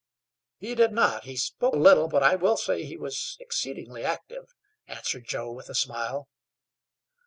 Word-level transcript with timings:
"He 0.57 0.73
did 0.73 0.93
not; 0.93 1.25
he 1.25 1.37
spoke 1.37 1.75
little, 1.75 2.07
but 2.07 2.23
I 2.23 2.33
will 2.35 2.57
say 2.57 2.83
he 2.85 2.97
was 2.97 3.37
exceedingly 3.39 4.03
active," 4.03 4.55
answered 4.87 5.27
Joe, 5.27 5.51
with 5.51 5.69
a 5.69 5.75
smile. 5.75 6.27